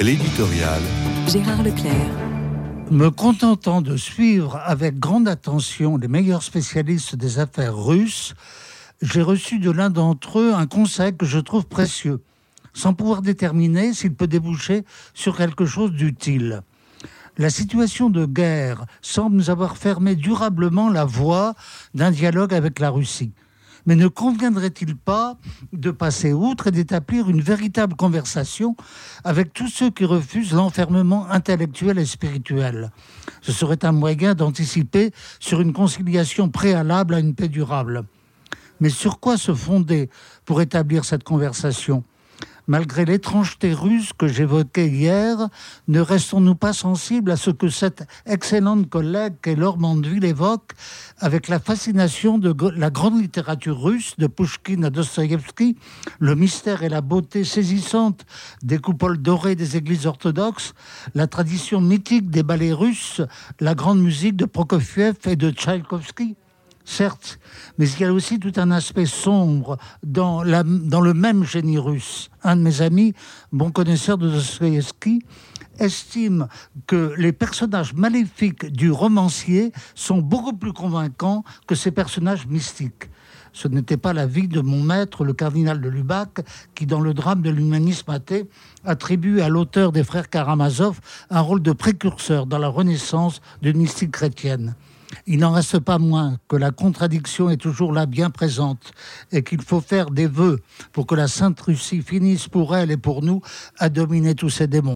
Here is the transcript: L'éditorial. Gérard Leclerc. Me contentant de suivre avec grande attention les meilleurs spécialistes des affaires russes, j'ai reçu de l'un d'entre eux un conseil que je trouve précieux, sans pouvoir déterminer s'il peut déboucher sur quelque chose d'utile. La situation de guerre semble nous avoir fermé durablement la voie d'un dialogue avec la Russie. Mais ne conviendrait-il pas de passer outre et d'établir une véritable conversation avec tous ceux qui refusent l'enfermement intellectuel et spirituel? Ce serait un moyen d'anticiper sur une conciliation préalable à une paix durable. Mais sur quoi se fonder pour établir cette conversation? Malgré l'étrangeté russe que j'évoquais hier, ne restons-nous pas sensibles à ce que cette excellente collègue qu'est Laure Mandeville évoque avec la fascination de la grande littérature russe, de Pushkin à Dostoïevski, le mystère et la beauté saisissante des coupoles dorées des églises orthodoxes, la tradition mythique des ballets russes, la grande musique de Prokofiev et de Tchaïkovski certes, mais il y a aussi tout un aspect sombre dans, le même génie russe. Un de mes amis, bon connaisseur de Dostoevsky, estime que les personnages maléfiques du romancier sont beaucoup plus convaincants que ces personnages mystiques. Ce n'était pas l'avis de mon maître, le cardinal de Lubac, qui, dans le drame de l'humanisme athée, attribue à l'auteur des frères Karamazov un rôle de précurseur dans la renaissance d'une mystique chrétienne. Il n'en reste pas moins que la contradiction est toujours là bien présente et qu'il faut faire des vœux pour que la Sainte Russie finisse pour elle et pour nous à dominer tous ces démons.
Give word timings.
L'éditorial. 0.00 0.80
Gérard 1.28 1.62
Leclerc. 1.62 2.10
Me 2.90 3.10
contentant 3.10 3.82
de 3.82 3.98
suivre 3.98 4.56
avec 4.64 4.98
grande 4.98 5.28
attention 5.28 5.98
les 5.98 6.08
meilleurs 6.08 6.42
spécialistes 6.42 7.16
des 7.16 7.38
affaires 7.38 7.76
russes, 7.76 8.32
j'ai 9.02 9.20
reçu 9.20 9.58
de 9.58 9.70
l'un 9.70 9.90
d'entre 9.90 10.38
eux 10.38 10.54
un 10.54 10.66
conseil 10.66 11.14
que 11.14 11.26
je 11.26 11.38
trouve 11.38 11.66
précieux, 11.66 12.22
sans 12.72 12.94
pouvoir 12.94 13.20
déterminer 13.20 13.92
s'il 13.92 14.14
peut 14.14 14.26
déboucher 14.26 14.86
sur 15.12 15.36
quelque 15.36 15.66
chose 15.66 15.92
d'utile. 15.92 16.62
La 17.36 17.50
situation 17.50 18.08
de 18.08 18.24
guerre 18.24 18.86
semble 19.02 19.36
nous 19.36 19.50
avoir 19.50 19.76
fermé 19.76 20.16
durablement 20.16 20.88
la 20.88 21.04
voie 21.04 21.54
d'un 21.92 22.10
dialogue 22.10 22.54
avec 22.54 22.78
la 22.78 22.88
Russie. 22.88 23.32
Mais 23.86 23.96
ne 23.96 24.08
conviendrait-il 24.08 24.96
pas 24.96 25.36
de 25.72 25.90
passer 25.90 26.32
outre 26.32 26.68
et 26.68 26.70
d'établir 26.70 27.28
une 27.28 27.40
véritable 27.40 27.96
conversation 27.96 28.76
avec 29.24 29.52
tous 29.52 29.68
ceux 29.68 29.90
qui 29.90 30.04
refusent 30.04 30.52
l'enfermement 30.52 31.28
intellectuel 31.30 31.98
et 31.98 32.06
spirituel? 32.06 32.90
Ce 33.40 33.52
serait 33.52 33.84
un 33.84 33.92
moyen 33.92 34.34
d'anticiper 34.34 35.12
sur 35.38 35.60
une 35.60 35.72
conciliation 35.72 36.48
préalable 36.48 37.14
à 37.14 37.20
une 37.20 37.34
paix 37.34 37.48
durable. 37.48 38.04
Mais 38.80 38.90
sur 38.90 39.20
quoi 39.20 39.36
se 39.36 39.54
fonder 39.54 40.08
pour 40.44 40.60
établir 40.60 41.04
cette 41.04 41.24
conversation? 41.24 42.02
Malgré 42.70 43.04
l'étrangeté 43.04 43.74
russe 43.74 44.12
que 44.16 44.28
j'évoquais 44.28 44.86
hier, 44.86 45.48
ne 45.88 45.98
restons-nous 45.98 46.54
pas 46.54 46.72
sensibles 46.72 47.32
à 47.32 47.36
ce 47.36 47.50
que 47.50 47.68
cette 47.68 48.06
excellente 48.26 48.88
collègue 48.88 49.34
qu'est 49.42 49.56
Laure 49.56 49.76
Mandeville 49.76 50.24
évoque 50.24 50.74
avec 51.18 51.48
la 51.48 51.58
fascination 51.58 52.38
de 52.38 52.54
la 52.76 52.90
grande 52.90 53.20
littérature 53.20 53.82
russe, 53.82 54.14
de 54.18 54.28
Pushkin 54.28 54.84
à 54.84 54.90
Dostoïevski, 54.90 55.78
le 56.20 56.36
mystère 56.36 56.84
et 56.84 56.88
la 56.88 57.00
beauté 57.00 57.42
saisissante 57.42 58.24
des 58.62 58.78
coupoles 58.78 59.18
dorées 59.18 59.56
des 59.56 59.76
églises 59.76 60.06
orthodoxes, 60.06 60.72
la 61.16 61.26
tradition 61.26 61.80
mythique 61.80 62.30
des 62.30 62.44
ballets 62.44 62.72
russes, 62.72 63.20
la 63.58 63.74
grande 63.74 64.00
musique 64.00 64.36
de 64.36 64.44
Prokofiev 64.44 65.16
et 65.26 65.34
de 65.34 65.50
Tchaïkovski 65.50 66.36
certes, 66.90 67.38
mais 67.78 67.88
il 67.88 68.00
y 68.00 68.04
a 68.04 68.12
aussi 68.12 68.38
tout 68.38 68.52
un 68.56 68.70
aspect 68.70 69.06
sombre 69.06 69.78
dans, 70.02 70.42
le 70.42 71.14
même 71.14 71.44
génie 71.44 71.78
russe. 71.78 72.30
Un 72.42 72.56
de 72.56 72.62
mes 72.62 72.82
amis, 72.82 73.14
bon 73.52 73.70
connaisseur 73.70 74.18
de 74.18 74.28
Dostoevsky, 74.28 75.22
estime 75.78 76.48
que 76.86 77.14
les 77.16 77.32
personnages 77.32 77.94
maléfiques 77.94 78.66
du 78.66 78.90
romancier 78.90 79.72
sont 79.94 80.18
beaucoup 80.18 80.52
plus 80.52 80.72
convaincants 80.72 81.44
que 81.66 81.74
ces 81.74 81.90
personnages 81.90 82.46
mystiques. 82.46 83.08
Ce 83.52 83.66
n'était 83.66 83.96
pas 83.96 84.12
l'avis 84.12 84.46
de 84.46 84.60
mon 84.60 84.82
maître, 84.82 85.24
le 85.24 85.32
cardinal 85.32 85.80
de 85.80 85.88
Lubac, 85.88 86.44
qui, 86.74 86.86
dans 86.86 87.00
le 87.00 87.14
drame 87.14 87.42
de 87.42 87.50
l'humanisme 87.50 88.10
athée, 88.10 88.48
attribue 88.84 89.40
à 89.40 89.48
l'auteur 89.48 89.90
des 89.90 90.04
frères 90.04 90.28
Karamazov 90.28 91.00
un 91.30 91.40
rôle 91.40 91.62
de 91.62 91.72
précurseur 91.72 92.46
dans 92.46 92.58
la 92.58 92.68
renaissance 92.68 93.40
d'une 93.62 93.78
mystique 93.78 94.12
chrétienne. 94.12 94.74
Il 95.26 95.40
n'en 95.40 95.52
reste 95.52 95.78
pas 95.78 95.98
moins 95.98 96.38
que 96.48 96.56
la 96.56 96.70
contradiction 96.70 97.50
est 97.50 97.56
toujours 97.56 97.92
là 97.92 98.06
bien 98.06 98.30
présente 98.30 98.92
et 99.32 99.42
qu'il 99.42 99.62
faut 99.62 99.80
faire 99.80 100.10
des 100.10 100.26
vœux 100.26 100.60
pour 100.92 101.06
que 101.06 101.14
la 101.14 101.28
Sainte 101.28 101.60
Russie 101.60 102.02
finisse 102.02 102.48
pour 102.48 102.76
elle 102.76 102.90
et 102.90 102.96
pour 102.96 103.22
nous 103.22 103.40
à 103.78 103.88
dominer 103.88 104.34
tous 104.34 104.50
ces 104.50 104.66
démons. 104.66 104.88